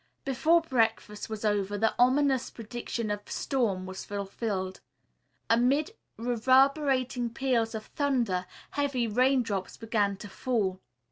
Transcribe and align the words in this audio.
Before 0.25 0.61
breakfast 0.63 1.29
was 1.29 1.45
over 1.45 1.77
the 1.77 1.93
ominous 1.99 2.49
prediction 2.49 3.11
of 3.11 3.29
storm 3.31 3.85
was 3.85 4.03
fulfilled. 4.03 4.81
Amid 5.47 5.91
reverberating 6.17 7.29
peals 7.29 7.75
of 7.75 7.85
thunder, 7.85 8.47
heavy 8.71 9.05
raindrops 9.05 9.77
began 9.77 10.17
to 10.17 10.27
fall. 10.27 10.81